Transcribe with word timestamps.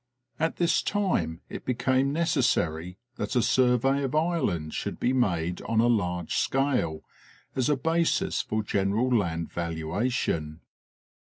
At 0.39 0.55
this 0.55 0.81
time 0.81 1.41
it 1.47 1.63
became 1.63 2.11
necessary 2.11 2.97
that 3.17 3.35
a 3.35 3.41
survey 3.43 4.01
of 4.01 4.15
Ireland 4.15 4.73
should 4.73 4.99
be 4.99 5.13
made 5.13 5.61
on 5.67 5.79
a 5.79 5.85
large 5.85 6.37
scale 6.37 7.03
as 7.55 7.69
a 7.69 7.77
basis 7.77 8.41
for 8.41 8.63
general 8.63 9.15
land 9.15 9.51
valua 9.51 10.11
tion. 10.11 10.61